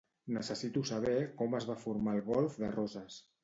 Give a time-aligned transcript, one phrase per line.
[0.37, 3.25] Necessito saber com es va formar el Golf de Roses.